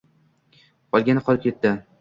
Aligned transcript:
qolgani 0.95 1.27
qolib 1.29 1.47
ketdi. 1.47 1.79